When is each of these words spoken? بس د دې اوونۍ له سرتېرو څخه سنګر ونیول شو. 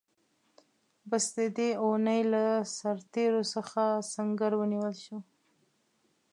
بس 1.09 1.25
د 1.37 1.39
دې 1.57 1.69
اوونۍ 1.83 2.21
له 2.33 2.43
سرتېرو 2.77 3.41
څخه 3.53 3.81
سنګر 4.13 4.51
ونیول 4.57 4.95
شو. 5.03 5.17